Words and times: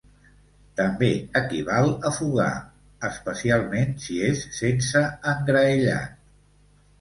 També 0.79 1.09
equival 1.41 1.89
a 2.09 2.11
fogar, 2.15 2.47
especialment 3.09 3.93
si 4.07 4.17
és 4.31 4.43
sense 4.63 5.05
engraellat. 5.35 6.19